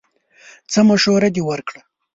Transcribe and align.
څه 0.71 0.79
مشوره 0.87 1.29
دې 1.35 1.41
ورکړه! 1.49 1.81